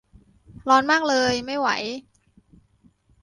[0.69, 1.69] ร้อนมากเลย ไม่ไหว